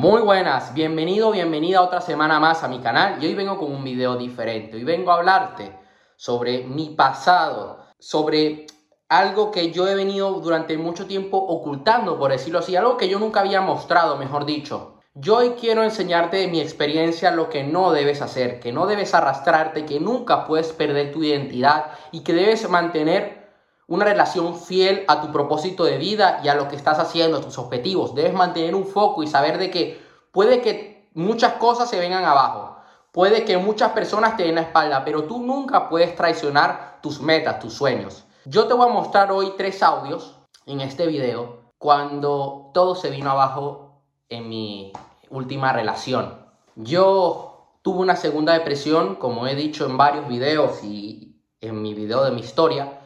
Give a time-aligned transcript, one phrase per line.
[0.00, 3.84] Muy buenas, bienvenido, bienvenida otra semana más a mi canal y hoy vengo con un
[3.84, 4.78] video diferente.
[4.78, 5.78] Hoy vengo a hablarte
[6.16, 8.66] sobre mi pasado, sobre
[9.10, 13.18] algo que yo he venido durante mucho tiempo ocultando, por decirlo así, algo que yo
[13.18, 15.00] nunca había mostrado, mejor dicho.
[15.12, 19.12] Yo hoy quiero enseñarte de mi experiencia lo que no debes hacer, que no debes
[19.12, 23.39] arrastrarte, que nunca puedes perder tu identidad y que debes mantener
[23.90, 27.40] una relación fiel a tu propósito de vida y a lo que estás haciendo, a
[27.40, 28.14] tus objetivos.
[28.14, 30.00] Debes mantener un foco y saber de que
[30.30, 32.76] puede que muchas cosas se vengan abajo,
[33.10, 37.58] puede que muchas personas te den la espalda, pero tú nunca puedes traicionar tus metas,
[37.58, 38.24] tus sueños.
[38.44, 43.28] Yo te voy a mostrar hoy tres audios en este video cuando todo se vino
[43.28, 44.92] abajo en mi
[45.30, 46.46] última relación.
[46.76, 52.22] Yo tuve una segunda depresión, como he dicho en varios videos y en mi video
[52.22, 52.99] de mi historia.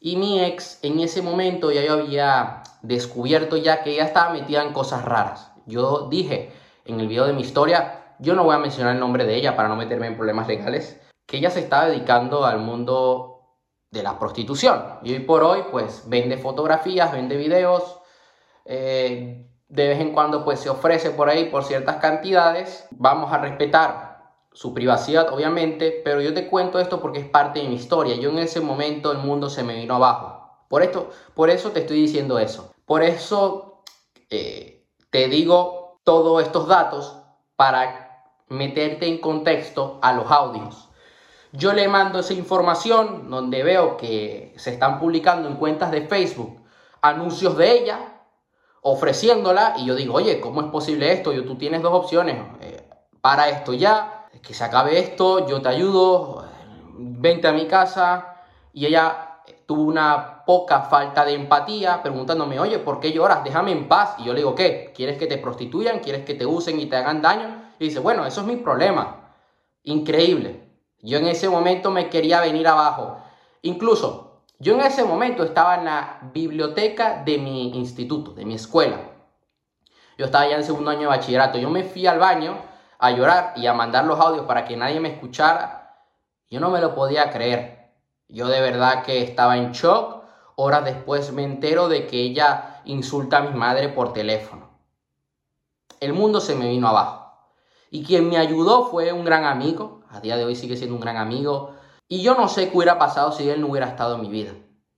[0.00, 4.62] Y mi ex en ese momento ya yo había descubierto ya que ella estaba metida
[4.62, 5.50] en cosas raras.
[5.66, 6.52] Yo dije
[6.84, 9.56] en el video de mi historia, yo no voy a mencionar el nombre de ella
[9.56, 13.56] para no meterme en problemas legales, que ella se estaba dedicando al mundo
[13.90, 14.98] de la prostitución.
[15.02, 18.00] Y hoy por hoy pues vende fotografías, vende videos,
[18.64, 22.86] eh, de vez en cuando pues se ofrece por ahí por ciertas cantidades.
[22.92, 24.07] Vamos a respetar
[24.52, 28.16] su privacidad, obviamente, pero yo te cuento esto porque es parte de mi historia.
[28.16, 30.64] Yo en ese momento el mundo se me vino abajo.
[30.68, 32.72] Por, esto, por eso te estoy diciendo eso.
[32.84, 33.82] Por eso
[34.30, 37.16] eh, te digo todos estos datos
[37.56, 40.88] para meterte en contexto a los audios.
[41.52, 46.58] Yo le mando esa información donde veo que se están publicando en cuentas de Facebook
[47.00, 47.98] anuncios de ella,
[48.82, 51.32] ofreciéndola, y yo digo, oye, ¿cómo es posible esto?
[51.32, 52.88] Yo, tú tienes dos opciones, eh,
[53.20, 56.44] para esto ya, que se acabe esto, yo te ayudo,
[56.98, 58.36] vente a mi casa.
[58.72, 63.44] Y ella tuvo una poca falta de empatía, preguntándome, oye, ¿por qué lloras?
[63.44, 64.14] Déjame en paz.
[64.18, 64.92] Y yo le digo, ¿qué?
[64.94, 66.00] ¿Quieres que te prostituyan?
[66.00, 67.62] ¿Quieres que te usen y te hagan daño?
[67.78, 69.34] Y dice, bueno, eso es mi problema.
[69.82, 70.68] Increíble.
[71.00, 73.18] Yo en ese momento me quería venir abajo.
[73.62, 78.98] Incluso, yo en ese momento estaba en la biblioteca de mi instituto, de mi escuela.
[80.16, 81.58] Yo estaba ya en segundo año de bachillerato.
[81.58, 82.56] Yo me fui al baño
[82.98, 85.78] a llorar y a mandar los audios para que nadie me escuchara,
[86.50, 87.92] yo no me lo podía creer.
[88.28, 90.24] Yo de verdad que estaba en shock.
[90.56, 94.70] Horas después me entero de que ella insulta a mi madre por teléfono.
[96.00, 97.32] El mundo se me vino abajo.
[97.90, 100.02] Y quien me ayudó fue un gran amigo.
[100.10, 101.74] A día de hoy sigue siendo un gran amigo.
[102.08, 104.52] Y yo no sé qué hubiera pasado si él no hubiera estado en mi vida.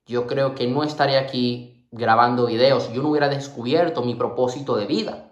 [0.05, 2.91] Yo creo que no estaría aquí grabando videos.
[2.93, 5.30] Yo no hubiera descubierto mi propósito de vida.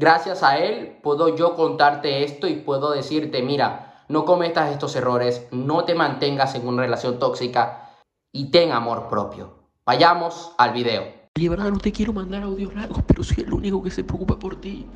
[0.00, 5.46] Gracias a Él puedo yo contarte esto y puedo decirte, mira, no cometas estos errores,
[5.50, 7.90] no te mantengas en una relación tóxica
[8.32, 9.58] y ten amor propio.
[9.84, 11.04] Vayamos al video.
[11.38, 14.86] No te quiero mandar audios largos, pero soy el único que se preocupa por ti.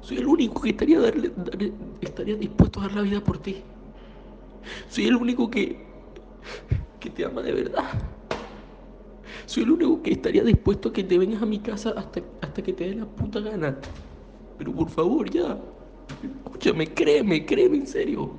[0.00, 1.32] Soy el único que estaría, darle,
[2.00, 3.64] estaría dispuesto a dar la vida por ti.
[4.90, 5.84] Soy el único que,
[7.00, 7.82] que te ama de verdad.
[9.52, 12.62] Soy el único que estaría dispuesto a que te vengas a mi casa hasta, hasta
[12.62, 13.76] que te dé la puta gana.
[14.56, 15.58] Pero por favor, ya.
[16.46, 18.30] Escúchame, créeme, créeme, en serio.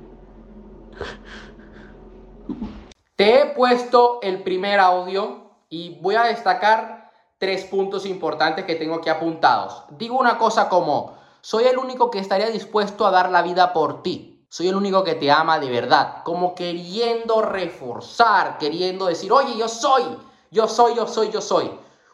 [3.14, 8.96] Te he puesto el primer audio y voy a destacar tres puntos importantes que tengo
[8.96, 9.84] aquí apuntados.
[9.96, 14.02] Digo una cosa como, soy el único que estaría dispuesto a dar la vida por
[14.02, 14.44] ti.
[14.48, 16.24] Soy el único que te ama de verdad.
[16.24, 20.02] Como queriendo reforzar, queriendo decir, oye, yo soy
[20.54, 21.68] yo soy, yo soy, yo soy.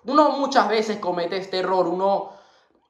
[0.07, 2.31] Uno muchas veces comete este error, uno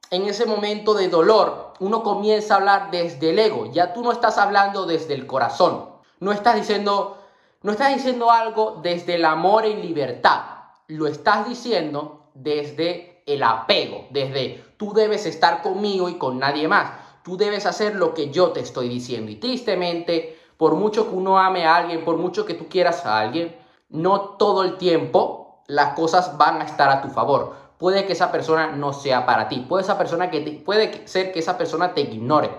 [0.09, 4.13] en ese momento de dolor, uno comienza a hablar desde el ego, ya tú no
[4.13, 7.17] estás hablando desde el corazón, no estás diciendo,
[7.63, 10.41] no estás diciendo algo desde el amor y libertad,
[10.87, 16.91] lo estás diciendo desde el apego, desde tú debes estar conmigo y con nadie más,
[17.23, 19.31] tú debes hacer lo que yo te estoy diciendo.
[19.31, 23.19] Y tristemente, por mucho que uno ame a alguien, por mucho que tú quieras a
[23.19, 23.55] alguien,
[23.89, 25.40] no todo el tiempo
[25.71, 27.55] las cosas van a estar a tu favor.
[27.77, 29.65] Puede que esa persona no sea para ti.
[29.67, 32.51] Puede, esa persona que puede ser que esa persona te ignore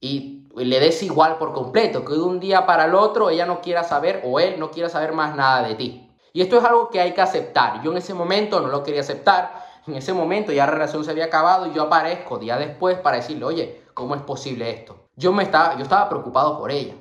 [0.00, 2.04] y le des igual por completo.
[2.04, 4.88] Que de un día para el otro ella no quiera saber o él no quiera
[4.88, 6.08] saber más nada de ti.
[6.32, 7.82] Y esto es algo que hay que aceptar.
[7.82, 9.52] Yo en ese momento no lo quería aceptar.
[9.88, 13.16] En ese momento ya la relación se había acabado y yo aparezco día después para
[13.16, 15.08] decirle, oye, ¿cómo es posible esto?
[15.16, 16.94] Yo, me estaba, yo estaba preocupado por ella.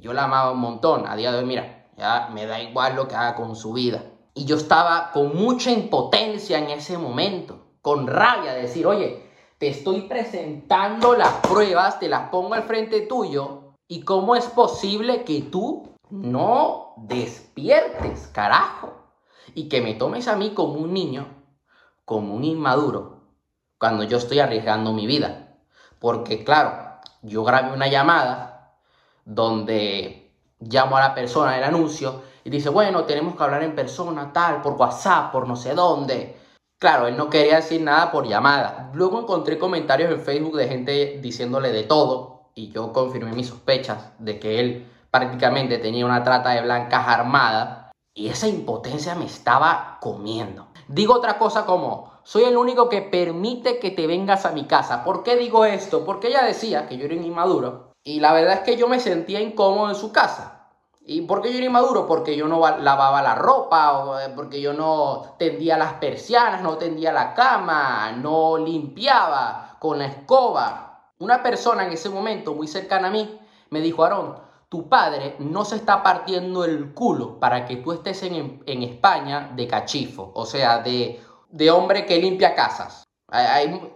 [0.00, 1.06] Yo la amaba un montón.
[1.06, 4.02] A día de hoy, mira, ya me da igual lo que haga con su vida.
[4.36, 9.24] Y yo estaba con mucha impotencia en ese momento, con rabia, de decir, oye,
[9.56, 15.24] te estoy presentando las pruebas, te las pongo al frente tuyo, y cómo es posible
[15.24, 18.92] que tú no despiertes, carajo,
[19.54, 21.28] y que me tomes a mí como un niño,
[22.04, 23.22] como un inmaduro,
[23.78, 25.56] cuando yo estoy arriesgando mi vida.
[25.98, 28.76] Porque claro, yo grabé una llamada
[29.24, 30.30] donde
[30.60, 34.62] llamo a la persona del anuncio y dice, bueno, tenemos que hablar en persona, tal,
[34.62, 36.36] por WhatsApp, por no sé dónde.
[36.78, 38.92] Claro, él no quería decir nada por llamada.
[38.94, 44.12] Luego encontré comentarios en Facebook de gente diciéndole de todo y yo confirmé mis sospechas
[44.20, 49.98] de que él prácticamente tenía una trata de blancas armada y esa impotencia me estaba
[50.00, 50.68] comiendo.
[50.86, 55.02] Digo otra cosa como, soy el único que permite que te vengas a mi casa.
[55.02, 56.04] ¿Por qué digo esto?
[56.04, 59.40] Porque ella decía que yo era inmaduro y la verdad es que yo me sentía
[59.40, 60.55] incómodo en su casa.
[61.08, 62.04] ¿Y por qué yo era inmaduro?
[62.04, 66.76] Porque yo no lavaba la ropa, o eh, porque yo no tendía las persianas, no
[66.78, 71.12] tendía la cama, no limpiaba con la escoba.
[71.20, 73.38] Una persona en ese momento muy cercana a mí
[73.70, 74.34] me dijo, Aarón,
[74.68, 79.52] tu padre no se está partiendo el culo para que tú estés en, en España
[79.54, 83.04] de cachifo, o sea, de, de hombre que limpia casas.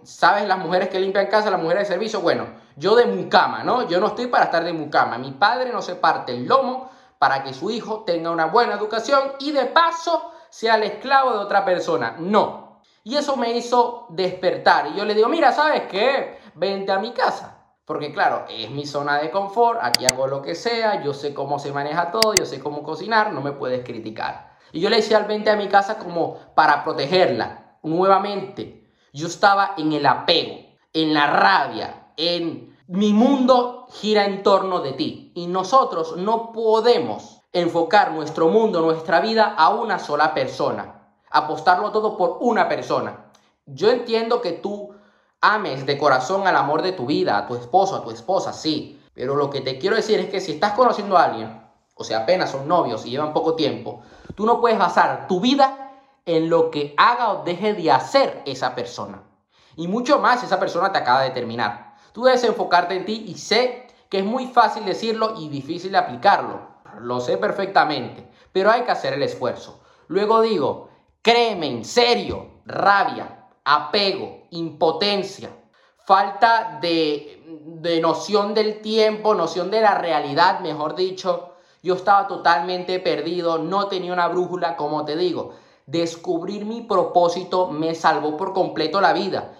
[0.04, 2.20] ¿Sabes las mujeres que limpian casas, las mujeres de servicio?
[2.20, 2.46] Bueno,
[2.76, 3.88] yo de mucama, ¿no?
[3.88, 5.18] Yo no estoy para estar de mucama.
[5.18, 6.88] Mi padre no se parte el lomo
[7.20, 11.40] para que su hijo tenga una buena educación y de paso sea el esclavo de
[11.40, 12.16] otra persona.
[12.18, 12.80] No.
[13.04, 14.86] Y eso me hizo despertar.
[14.86, 16.38] Y yo le digo, mira, ¿sabes qué?
[16.54, 17.58] Vente a mi casa.
[17.84, 21.58] Porque claro, es mi zona de confort, aquí hago lo que sea, yo sé cómo
[21.58, 24.56] se maneja todo, yo sé cómo cocinar, no me puedes criticar.
[24.72, 27.76] Y yo le decía al vente a mi casa como para protegerla.
[27.82, 30.56] Nuevamente, yo estaba en el apego,
[30.94, 37.40] en la rabia, en mi mundo gira en torno de ti y nosotros no podemos
[37.50, 43.30] enfocar nuestro mundo, nuestra vida a una sola persona, apostarlo todo por una persona.
[43.64, 44.94] Yo entiendo que tú
[45.40, 49.00] ames de corazón al amor de tu vida, a tu esposo, a tu esposa, sí,
[49.14, 52.18] pero lo que te quiero decir es que si estás conociendo a alguien, o sea,
[52.18, 54.02] apenas son novios y llevan poco tiempo,
[54.34, 55.94] tú no puedes basar tu vida
[56.26, 59.22] en lo que haga o deje de hacer esa persona.
[59.74, 61.94] Y mucho más esa persona te acaba de terminar.
[62.12, 66.68] Tú debes enfocarte en ti y sé que es muy fácil decirlo y difícil aplicarlo.
[67.00, 69.80] Lo sé perfectamente, pero hay que hacer el esfuerzo.
[70.08, 70.90] Luego digo,
[71.22, 75.50] créeme, en serio, rabia, apego, impotencia,
[76.04, 81.54] falta de, de noción del tiempo, noción de la realidad, mejor dicho.
[81.82, 85.54] Yo estaba totalmente perdido, no tenía una brújula, como te digo.
[85.86, 89.54] Descubrir mi propósito me salvó por completo la vida.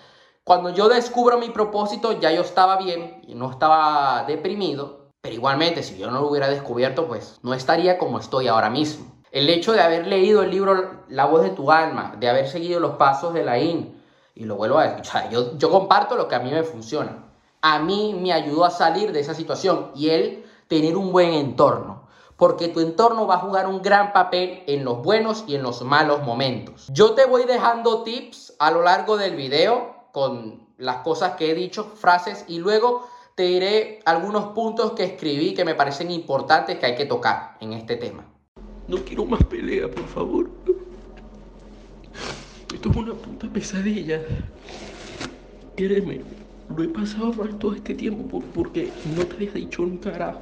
[0.45, 5.83] Cuando yo descubro mi propósito, ya yo estaba bien y no estaba deprimido, pero igualmente
[5.83, 9.07] si yo no lo hubiera descubierto, pues no estaría como estoy ahora mismo.
[9.31, 12.81] El hecho de haber leído el libro La voz de tu alma, de haber seguido
[12.81, 14.03] los pasos de la IN,
[14.35, 17.27] y lo vuelvo a escuchar, yo, yo comparto lo que a mí me funciona.
[17.63, 22.09] A mí me ayudó a salir de esa situación y él tener un buen entorno
[22.41, 25.83] porque tu entorno va a jugar un gran papel en los buenos y en los
[25.83, 26.87] malos momentos.
[26.91, 31.55] Yo te voy dejando tips a lo largo del video con las cosas que he
[31.55, 36.87] dicho, frases, y luego te diré algunos puntos que escribí que me parecen importantes que
[36.87, 38.25] hay que tocar en este tema.
[38.89, 40.51] No quiero más pelea, por favor.
[42.75, 44.23] Esto es una puta pesadilla.
[45.77, 46.23] Créeme,
[46.77, 50.41] lo he pasado mal todo este tiempo porque no te había dicho un carajo.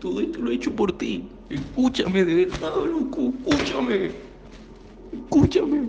[0.00, 1.28] Todo esto lo he hecho por ti.
[1.48, 3.32] Escúchame de verdad, loco.
[3.46, 4.10] Escúchame.
[5.12, 5.88] Escúchame.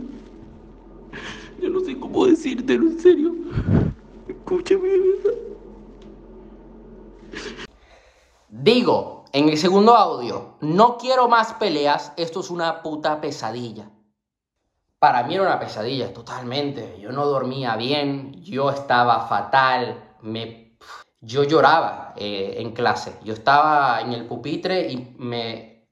[1.63, 3.31] Yo no sé cómo decírtelo, en serio.
[4.27, 4.89] Escúchame.
[8.49, 13.89] Digo, en el segundo audio, no quiero más peleas, esto es una puta pesadilla.
[14.99, 16.99] Para mí era una pesadilla, totalmente.
[16.99, 20.77] Yo no dormía bien, yo estaba fatal, me...
[21.21, 23.17] yo lloraba eh, en clase.
[23.23, 25.87] Yo estaba en el pupitre y me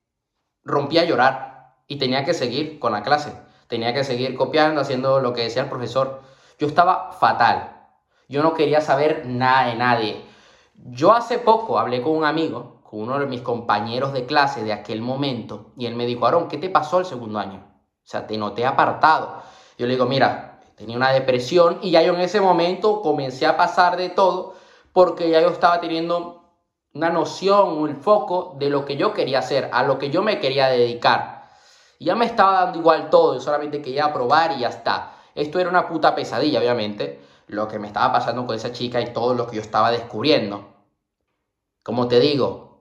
[0.66, 3.51] rompía a llorar y tenía que seguir con la clase.
[3.72, 6.24] Tenía que seguir copiando, haciendo lo que decía el profesor.
[6.60, 7.88] Yo estaba fatal.
[8.28, 10.26] Yo no quería saber nada de nadie.
[10.76, 14.74] Yo hace poco hablé con un amigo, con uno de mis compañeros de clase de
[14.74, 17.64] aquel momento, y él me dijo, Aarón, ¿qué te pasó el segundo año?
[17.64, 19.42] O sea, te noté apartado.
[19.78, 23.56] Yo le digo, mira, tenía una depresión y ya yo en ese momento comencé a
[23.56, 24.56] pasar de todo
[24.92, 26.44] porque ya yo estaba teniendo
[26.94, 30.42] una noción, un foco de lo que yo quería hacer, a lo que yo me
[30.42, 31.41] quería dedicar.
[32.02, 35.18] Y ya me estaba dando igual todo, yo solamente quería probar y ya está.
[35.36, 39.14] Esto era una puta pesadilla, obviamente, lo que me estaba pasando con esa chica y
[39.14, 40.66] todo lo que yo estaba descubriendo.
[41.84, 42.80] Como te digo,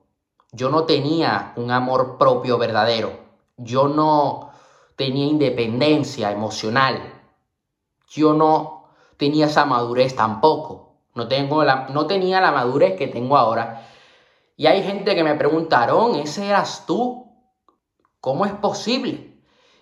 [0.51, 3.11] yo no tenía un amor propio verdadero.
[3.57, 4.53] Yo no
[4.95, 7.13] tenía independencia emocional.
[8.09, 8.85] Yo no
[9.17, 10.95] tenía esa madurez tampoco.
[11.13, 13.87] No, tengo la, no tenía la madurez que tengo ahora.
[14.57, 17.30] Y hay gente que me preguntaron, ¿ese eras tú?
[18.21, 19.35] ¿Cómo es posible?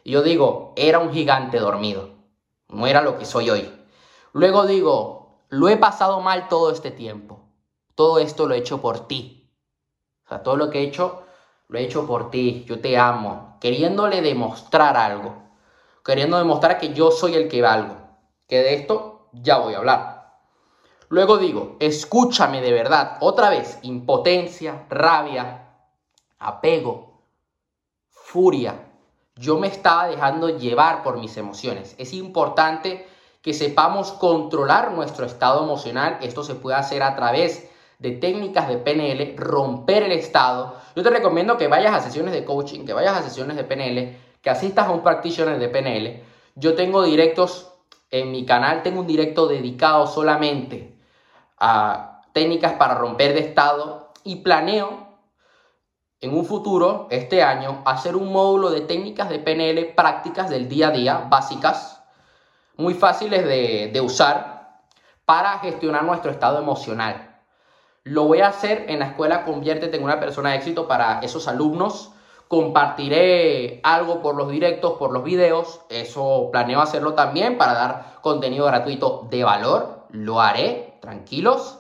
[0.06, 2.12] Y yo digo, era un gigante dormido.
[2.70, 3.70] no era lo que soy hoy.
[4.32, 7.42] Luego digo, lo he pasado mal todo este tiempo.
[7.96, 9.52] Todo esto lo he hecho por ti.
[10.26, 11.24] O sea, todo lo que he hecho,
[11.68, 12.64] lo he hecho por ti.
[12.66, 13.58] Yo te amo.
[13.60, 15.36] Queriéndole demostrar algo.
[16.06, 17.98] Queriendo demostrar que yo soy el que valgo.
[18.48, 20.40] Que de esto ya voy a hablar.
[21.10, 23.18] Luego digo, escúchame de verdad.
[23.20, 25.68] Otra vez, impotencia, rabia,
[26.38, 27.09] apego,
[28.30, 28.76] furia,
[29.36, 31.96] yo me estaba dejando llevar por mis emociones.
[31.98, 33.08] Es importante
[33.42, 36.20] que sepamos controlar nuestro estado emocional.
[36.22, 37.68] Esto se puede hacer a través
[37.98, 40.76] de técnicas de PNL, romper el estado.
[40.96, 44.16] Yo te recomiendo que vayas a sesiones de coaching, que vayas a sesiones de PNL,
[44.44, 46.24] que asistas a un practitioner de PNL.
[46.54, 47.72] Yo tengo directos
[48.12, 50.96] en mi canal, tengo un directo dedicado solamente
[51.58, 55.09] a técnicas para romper de estado y planeo
[56.22, 60.90] en un futuro, este año, hacer un módulo de técnicas de PNL prácticas del día
[60.90, 62.04] a día, básicas,
[62.76, 64.80] muy fáciles de, usar
[65.26, 67.40] para gestionar nuestro estado emocional.
[68.04, 71.48] Lo voy a hacer en la escuela Conviértete en una persona de éxito para esos
[71.48, 72.12] alumnos.
[72.48, 75.82] Compartiré algo por los directos, por los videos.
[75.90, 80.08] Eso planeo hacerlo también para dar contenido gratuito de valor.
[80.10, 81.80] Lo haré, tranquilos.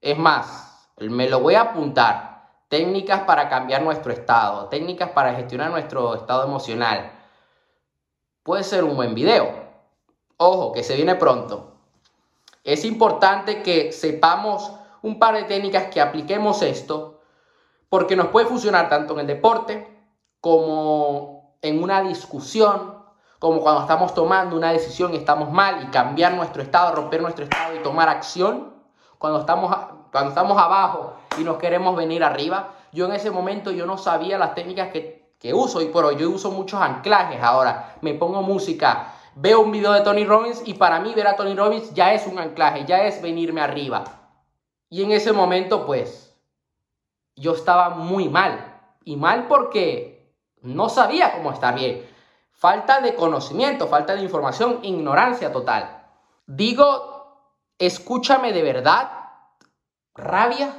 [0.00, 2.31] Es más, me lo voy a apuntar
[2.72, 7.12] técnicas para cambiar nuestro estado, técnicas para gestionar nuestro estado emocional.
[8.42, 9.52] Puede ser un buen video.
[10.38, 11.74] Ojo, que se viene pronto.
[12.64, 17.20] Es importante que sepamos un par de técnicas que apliquemos esto,
[17.90, 19.86] porque nos puede funcionar tanto en el deporte
[20.40, 23.04] como en una discusión,
[23.38, 27.44] como cuando estamos tomando una decisión y estamos mal y cambiar nuestro estado, romper nuestro
[27.44, 28.72] estado y tomar acción.
[29.18, 29.76] Cuando estamos,
[30.10, 32.74] cuando estamos abajo y nos queremos venir arriba.
[32.92, 35.22] Yo en ese momento yo no sabía las técnicas que,
[35.54, 37.96] uso y por hoy yo uso muchos anclajes ahora.
[38.00, 41.54] Me pongo música, veo un video de Tony Robbins y para mí ver a Tony
[41.54, 44.04] Robbins ya es un anclaje, ya es venirme arriba.
[44.88, 46.36] Y en ese momento pues
[47.34, 48.68] yo estaba muy mal.
[49.04, 52.08] Y mal porque no sabía cómo estar bien.
[52.52, 56.04] Falta de conocimiento, falta de información, ignorancia total.
[56.46, 59.10] Digo, escúchame de verdad,
[60.14, 60.72] rabia,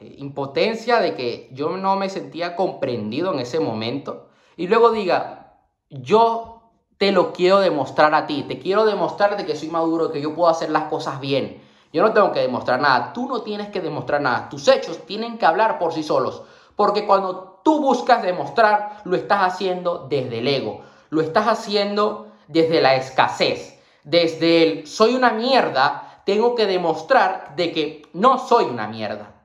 [0.00, 4.28] impotencia de que yo no me sentía comprendido en ese momento.
[4.56, 5.58] Y luego diga,
[5.90, 10.20] yo te lo quiero demostrar a ti, te quiero demostrar de que soy maduro, que
[10.20, 11.62] yo puedo hacer las cosas bien.
[11.92, 15.38] Yo no tengo que demostrar nada, tú no tienes que demostrar nada, tus hechos tienen
[15.38, 16.42] que hablar por sí solos.
[16.74, 22.80] Porque cuando tú buscas demostrar, lo estás haciendo desde el ego, lo estás haciendo desde
[22.80, 28.88] la escasez, desde el soy una mierda, tengo que demostrar de que no soy una
[28.88, 29.35] mierda.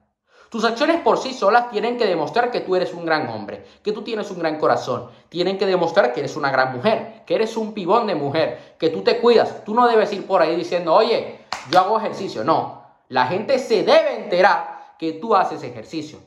[0.51, 3.93] Tus acciones por sí solas tienen que demostrar que tú eres un gran hombre, que
[3.93, 7.55] tú tienes un gran corazón, tienen que demostrar que eres una gran mujer, que eres
[7.55, 9.63] un pibón de mujer, que tú te cuidas.
[9.63, 11.39] Tú no debes ir por ahí diciendo, oye,
[11.71, 12.43] yo hago ejercicio.
[12.43, 16.19] No, la gente se debe enterar que tú haces ejercicio,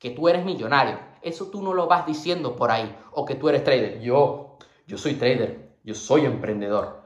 [0.00, 0.98] que tú eres millonario.
[1.22, 4.00] Eso tú no lo vas diciendo por ahí, o que tú eres trader.
[4.00, 4.56] Yo,
[4.88, 7.00] yo soy trader, yo soy emprendedor.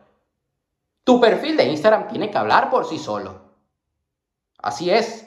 [1.05, 3.43] Tu perfil de Instagram tiene que hablar por sí solo.
[4.57, 5.22] Así es.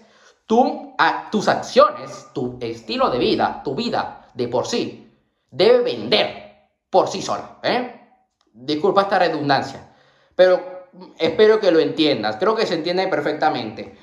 [0.46, 5.12] Tú, a, tus acciones, tu estilo de vida, tu vida de por sí,
[5.50, 7.58] debe vender por sí sola.
[7.64, 8.02] ¿eh?
[8.54, 9.96] Disculpa esta redundancia,
[10.36, 10.88] pero
[11.18, 12.38] espero que lo entiendas.
[12.38, 13.98] Creo que se entiende perfectamente.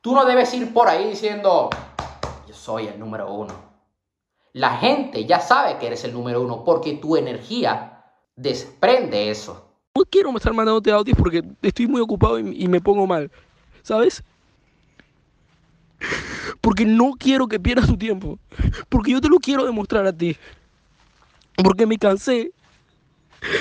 [0.00, 1.70] Tú no debes ir por ahí diciendo,
[2.46, 3.70] yo soy el número uno.
[4.52, 8.04] La gente ya sabe que eres el número uno porque tu energía
[8.36, 9.74] desprende eso.
[9.96, 13.30] No quiero estar mandándote audios porque estoy muy ocupado y me pongo mal.
[13.82, 14.22] ¿Sabes?
[16.60, 18.38] Porque no quiero que pierdas tu tiempo.
[18.88, 20.36] Porque yo te lo quiero demostrar a ti.
[21.56, 22.52] Porque me cansé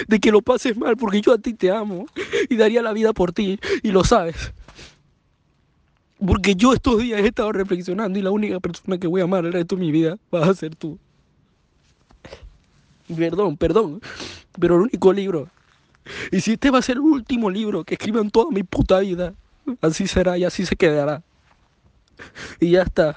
[0.07, 0.97] de que lo pases mal.
[0.97, 2.05] Porque yo a ti te amo.
[2.49, 3.59] Y daría la vida por ti.
[3.83, 4.53] Y lo sabes.
[6.25, 9.45] Porque yo estos días he estado reflexionando y la única persona que voy a amar
[9.45, 10.99] el resto de mi vida vas a ser tú.
[13.15, 14.01] Perdón, perdón.
[14.59, 15.47] Pero el único libro.
[16.31, 18.99] Y si este va a ser el último libro que escriba en toda mi puta
[18.99, 19.33] vida,
[19.81, 21.23] así será y así se quedará.
[22.59, 23.15] Y ya está.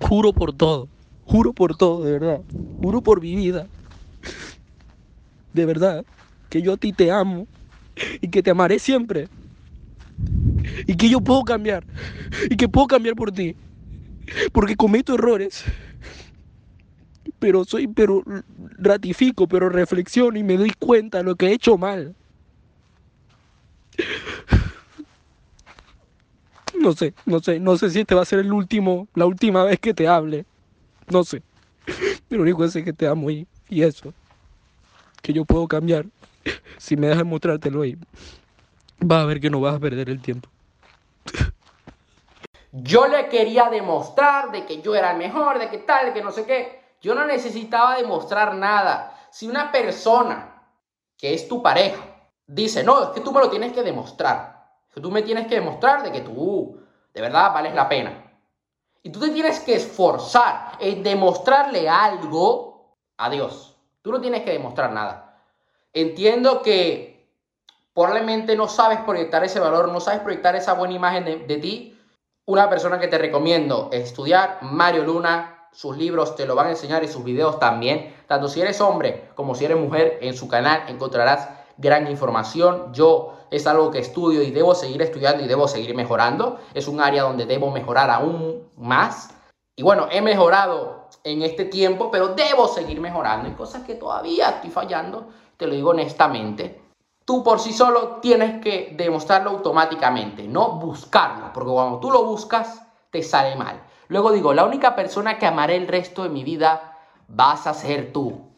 [0.00, 0.88] Juro por todo.
[1.24, 2.40] Juro por todo, de verdad.
[2.82, 3.66] Juro por mi vida.
[5.52, 6.04] De verdad.
[6.50, 7.46] Que yo a ti te amo.
[8.20, 9.28] Y que te amaré siempre.
[10.86, 11.84] Y que yo puedo cambiar.
[12.50, 13.56] Y que puedo cambiar por ti.
[14.52, 15.64] Porque cometo errores.
[17.38, 18.22] Pero soy, pero
[18.78, 22.14] ratifico, pero reflexiono y me doy cuenta de lo que he hecho mal.
[26.84, 29.64] No sé, no sé, no sé si este va a ser el último, la última
[29.64, 30.44] vez que te hable.
[31.08, 31.42] No sé.
[32.28, 34.12] Lo único que es que te amo y, y eso.
[35.22, 36.04] Que yo puedo cambiar.
[36.76, 37.96] Si me dejas mostrártelo ahí,
[38.98, 40.50] vas a ver que no vas a perder el tiempo.
[42.72, 46.22] Yo le quería demostrar de que yo era el mejor, de que tal, de que
[46.22, 46.82] no sé qué.
[47.00, 49.16] Yo no necesitaba demostrar nada.
[49.30, 50.60] Si una persona
[51.16, 52.02] que es tu pareja
[52.46, 54.53] dice, no, es que tú me lo tienes que demostrar.
[54.94, 56.78] Que tú me tienes que demostrar de que tú
[57.12, 58.24] de verdad vales la pena.
[59.02, 63.76] Y tú te tienes que esforzar en demostrarle algo a Dios.
[64.02, 65.40] Tú no tienes que demostrar nada.
[65.92, 67.28] Entiendo que
[67.92, 72.00] probablemente no sabes proyectar ese valor, no sabes proyectar esa buena imagen de, de ti.
[72.46, 77.02] Una persona que te recomiendo estudiar, Mario Luna, sus libros te lo van a enseñar
[77.02, 78.14] y sus videos también.
[78.26, 82.92] Tanto si eres hombre como si eres mujer, en su canal encontrarás gran información.
[82.92, 86.58] Yo es algo que estudio y debo seguir estudiando y debo seguir mejorando.
[86.74, 89.30] Es un área donde debo mejorar aún más.
[89.76, 93.48] Y bueno, he mejorado en este tiempo, pero debo seguir mejorando.
[93.48, 96.82] Hay cosas que todavía estoy fallando, te lo digo honestamente.
[97.24, 102.82] Tú por sí solo tienes que demostrarlo automáticamente, no buscarlo, porque cuando tú lo buscas,
[103.10, 103.82] te sale mal.
[104.08, 108.12] Luego digo, la única persona que amaré el resto de mi vida vas a ser
[108.12, 108.53] tú.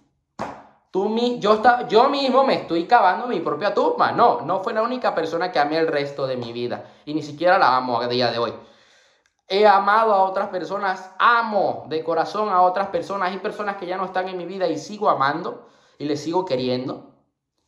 [1.38, 4.12] Yo, está, yo mismo me estoy cavando mi propia tumba.
[4.12, 6.84] No, no fue la única persona que amé el resto de mi vida.
[7.04, 8.54] Y ni siquiera la amo a día de hoy.
[9.46, 13.30] He amado a otras personas, amo de corazón a otras personas.
[13.30, 16.46] Hay personas que ya no están en mi vida y sigo amando y les sigo
[16.46, 17.10] queriendo.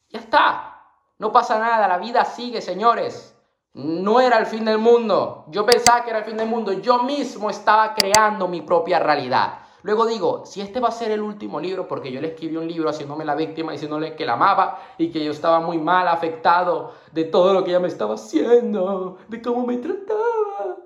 [0.09, 0.83] Ya está.
[1.19, 3.37] No pasa nada, la vida sigue, señores.
[3.75, 5.45] No era el fin del mundo.
[5.49, 6.73] Yo pensaba que era el fin del mundo.
[6.73, 9.59] Yo mismo estaba creando mi propia realidad.
[9.89, 12.69] Luego digo, si este va a ser el último libro, porque yo le escribí un
[12.69, 16.93] libro haciéndome la víctima, diciéndole que la amaba y que yo estaba muy mal afectado
[17.11, 20.77] de todo lo que ella me estaba haciendo, de cómo me trataba.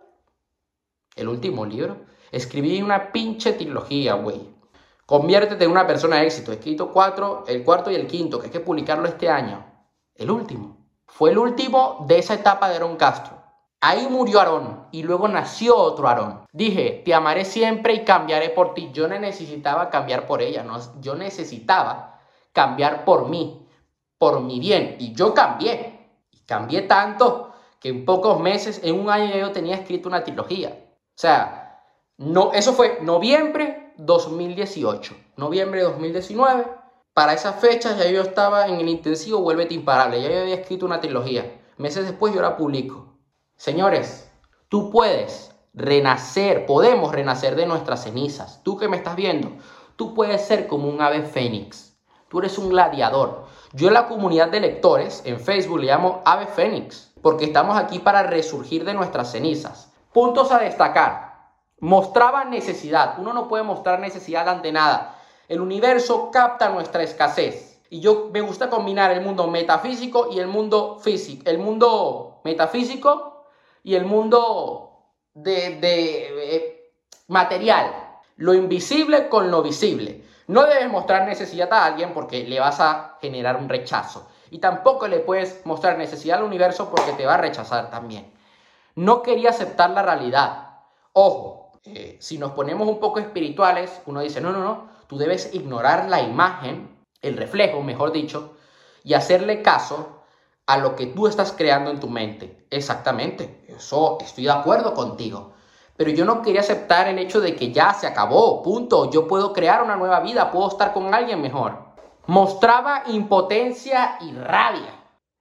[1.16, 1.96] El último libro.
[2.30, 4.40] Escribí una pinche trilogía, güey.
[5.04, 6.52] Conviértete en una persona de éxito.
[6.52, 9.66] He escrito cuatro, el cuarto y el quinto, que hay que publicarlo este año.
[10.14, 10.76] El último.
[11.08, 13.41] Fue el último de esa etapa de Aaron Castro.
[13.84, 16.46] Ahí murió Aarón y luego nació otro Aarón.
[16.52, 18.90] Dije, te amaré siempre y cambiaré por ti.
[18.92, 22.20] Yo no necesitaba cambiar por ella, no, yo necesitaba
[22.52, 23.66] cambiar por mí,
[24.18, 24.94] por mi bien.
[25.00, 25.98] Y yo cambié.
[26.30, 30.68] Y cambié tanto que en pocos meses, en un año yo tenía escrito una trilogía.
[30.68, 31.82] O sea,
[32.18, 36.68] no, eso fue noviembre 2018, noviembre 2019.
[37.14, 40.22] Para esa fecha ya yo estaba en el intensivo Vuélvete Imparable.
[40.22, 41.60] Ya yo había escrito una trilogía.
[41.78, 43.11] Meses después yo la publico.
[43.62, 44.28] Señores,
[44.68, 48.60] tú puedes renacer, podemos renacer de nuestras cenizas.
[48.64, 49.52] Tú que me estás viendo,
[49.94, 51.96] tú puedes ser como un ave fénix.
[52.28, 53.44] Tú eres un gladiador.
[53.72, 58.00] Yo en la comunidad de lectores en Facebook le llamo ave fénix, porque estamos aquí
[58.00, 59.92] para resurgir de nuestras cenizas.
[60.12, 61.52] Puntos a destacar.
[61.78, 63.14] Mostraba necesidad.
[63.18, 65.20] Uno no puede mostrar necesidad ante nada.
[65.46, 67.80] El universo capta nuestra escasez.
[67.90, 71.44] Y yo me gusta combinar el mundo metafísico y el mundo físico.
[71.48, 73.31] El mundo metafísico
[73.82, 76.92] y el mundo de, eh,
[77.28, 80.24] material, lo invisible con lo visible.
[80.46, 84.28] No debes mostrar necesidad a alguien porque le vas a generar un rechazo.
[84.50, 88.32] Y tampoco le puedes mostrar necesidad al universo porque te va a rechazar también.
[88.94, 90.80] No quería aceptar la realidad.
[91.12, 95.54] Ojo, eh, si nos ponemos un poco espirituales, uno dice, no, no, no, tú debes
[95.54, 98.56] ignorar la imagen, el reflejo, mejor dicho,
[99.04, 100.21] y hacerle caso
[100.66, 102.66] a lo que tú estás creando en tu mente.
[102.70, 105.52] Exactamente, eso estoy de acuerdo contigo.
[105.96, 109.10] Pero yo no quería aceptar el hecho de que ya se acabó, punto.
[109.10, 111.78] Yo puedo crear una nueva vida, puedo estar con alguien mejor.
[112.26, 114.94] Mostraba impotencia y rabia.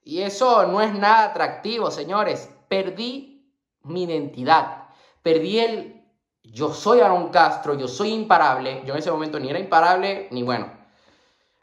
[0.04, 2.50] Y eso no es nada atractivo, señores.
[2.68, 4.90] Perdí mi identidad.
[5.24, 6.02] Perdí el
[6.44, 8.82] yo soy Aaron Castro, yo soy imparable.
[8.86, 10.72] Yo en ese momento ni era imparable, ni bueno,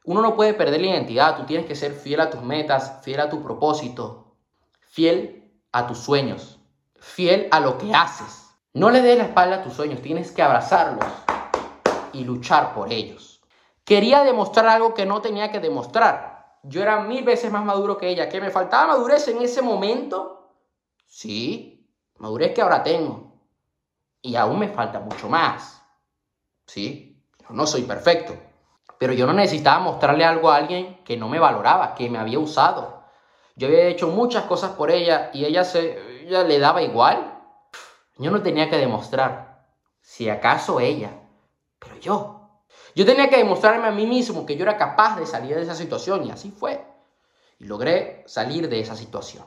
[0.08, 3.20] uno no puede perder la identidad, tú tienes que ser fiel a tus metas, fiel
[3.20, 4.36] a tu propósito,
[4.80, 6.58] fiel a tus sueños,
[6.98, 8.46] fiel a lo que haces.
[8.72, 11.04] No le des la espalda a tus sueños, tienes que abrazarlos
[12.14, 13.42] y luchar por ellos.
[13.84, 16.56] Quería demostrar algo que no tenía que demostrar.
[16.62, 18.30] Yo era mil veces más maduro que ella.
[18.30, 20.54] ¿Que me faltaba madurez en ese momento?
[21.06, 23.34] Sí, madurez que ahora tengo.
[24.22, 25.82] Y aún me falta mucho más.
[26.64, 28.47] Sí, no soy perfecto.
[28.98, 32.40] Pero yo no necesitaba mostrarle algo a alguien que no me valoraba, que me había
[32.40, 33.04] usado.
[33.54, 37.34] Yo había hecho muchas cosas por ella y ella, se, ella le daba igual.
[38.18, 39.66] Yo no tenía que demostrar,
[40.00, 41.12] si acaso ella,
[41.78, 42.34] pero yo.
[42.96, 45.76] Yo tenía que demostrarme a mí mismo que yo era capaz de salir de esa
[45.76, 46.84] situación y así fue.
[47.60, 49.46] Y logré salir de esa situación.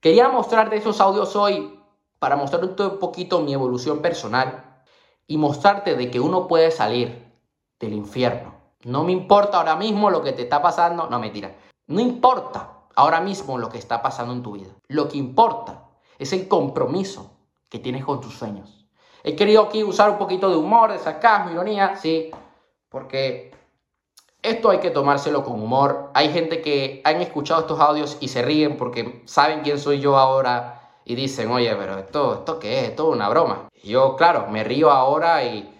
[0.00, 1.80] Quería mostrarte esos audios hoy
[2.18, 4.84] para mostrarte un poquito mi evolución personal
[5.26, 7.32] y mostrarte de que uno puede salir
[7.78, 11.08] del infierno no me importa ahora mismo lo que te está pasando.
[11.08, 11.54] No, mentira.
[11.86, 14.70] No importa ahora mismo lo que está pasando en tu vida.
[14.88, 15.84] Lo que importa
[16.18, 17.32] es el compromiso
[17.68, 18.86] que tienes con tus sueños.
[19.22, 22.30] He querido aquí usar un poquito de humor, de sarcasmo, ironía, sí,
[22.88, 23.52] porque
[24.40, 26.10] esto hay que tomárselo con humor.
[26.14, 30.16] Hay gente que han escuchado estos audios y se ríen porque saben quién soy yo
[30.16, 32.90] ahora y dicen, oye, pero esto, ¿esto qué es?
[32.90, 33.68] Esto es una broma.
[33.82, 35.72] Yo, claro, me río ahora y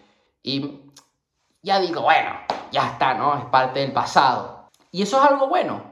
[1.62, 2.30] ya digo, bueno,
[2.70, 3.36] ya está, ¿no?
[3.36, 4.68] Es parte del pasado.
[4.90, 5.82] Y eso es algo bueno,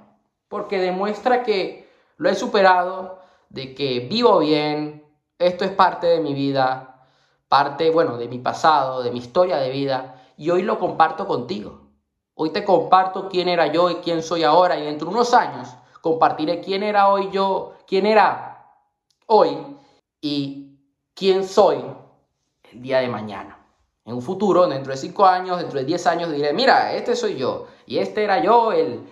[0.48, 5.04] porque demuestra que lo he superado, de que vivo bien,
[5.38, 7.06] esto es parte de mi vida,
[7.48, 11.82] parte, bueno, de mi pasado, de mi historia de vida, y hoy lo comparto contigo.
[12.34, 15.74] Hoy te comparto quién era yo y quién soy ahora, y dentro de unos años
[16.00, 18.66] compartiré quién era hoy yo, quién era
[19.26, 19.56] hoy
[20.20, 20.78] y
[21.14, 21.82] quién soy
[22.72, 23.63] el día de mañana.
[24.06, 27.36] En un futuro, dentro de 5 años, dentro de 10 años, diré, mira, este soy
[27.36, 29.02] yo y este era yo el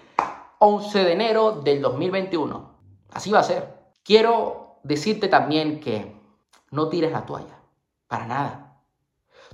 [0.59, 2.71] 11 de enero del 2021.
[3.13, 3.69] Así va a ser.
[4.05, 6.15] Quiero decirte también que
[6.71, 7.59] no tires la toalla,
[8.07, 8.83] para nada.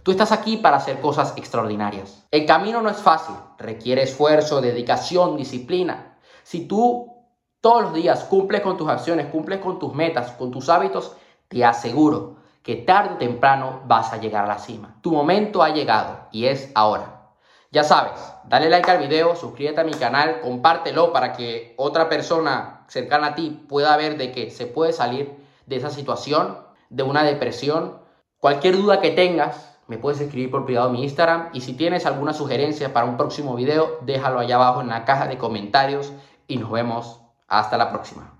[0.03, 2.27] Tú estás aquí para hacer cosas extraordinarias.
[2.31, 6.19] El camino no es fácil, requiere esfuerzo, dedicación, disciplina.
[6.43, 7.15] Si tú
[7.61, 11.15] todos los días cumples con tus acciones, cumples con tus metas, con tus hábitos,
[11.49, 12.38] te aseguro
[12.69, 14.99] que tarde o temprano vas a llegar a la cima.
[15.01, 17.31] Tu momento ha llegado y es ahora.
[17.71, 22.85] Ya sabes, dale like al video, suscríbete a mi canal, compártelo para que otra persona
[22.87, 26.59] cercana a ti pueda ver de que se puede salir de esa situación,
[26.91, 28.03] de una depresión.
[28.37, 32.05] Cualquier duda que tengas, me puedes escribir por privado en mi Instagram y si tienes
[32.05, 36.13] alguna sugerencia para un próximo video, déjalo allá abajo en la caja de comentarios
[36.47, 38.38] y nos vemos hasta la próxima.